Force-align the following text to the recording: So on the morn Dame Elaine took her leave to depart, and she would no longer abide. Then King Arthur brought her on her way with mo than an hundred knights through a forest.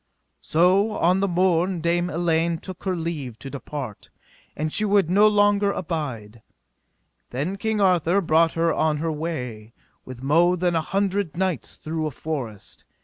So 0.41 0.93
on 0.93 1.19
the 1.19 1.27
morn 1.27 1.79
Dame 1.79 2.09
Elaine 2.09 2.57
took 2.57 2.85
her 2.85 2.95
leave 2.95 3.37
to 3.37 3.51
depart, 3.51 4.09
and 4.57 4.73
she 4.73 4.83
would 4.83 5.11
no 5.11 5.27
longer 5.27 5.71
abide. 5.71 6.41
Then 7.29 7.55
King 7.55 7.79
Arthur 7.79 8.19
brought 8.19 8.53
her 8.53 8.73
on 8.73 8.97
her 8.97 9.11
way 9.11 9.73
with 10.03 10.23
mo 10.23 10.55
than 10.55 10.75
an 10.75 10.81
hundred 10.81 11.37
knights 11.37 11.75
through 11.75 12.07
a 12.07 12.09
forest. 12.09 12.83